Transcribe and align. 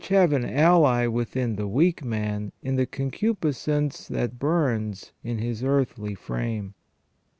have 0.09 0.33
an 0.33 0.43
ally 0.43 1.05
within 1.05 1.57
the 1.57 1.67
weak 1.67 2.03
man 2.03 2.51
in 2.63 2.75
the 2.75 2.87
concupiscence 2.87 4.07
that 4.07 4.39
burns 4.39 5.11
in 5.23 5.37
his 5.37 5.63
earthly 5.63 6.15
frame. 6.15 6.73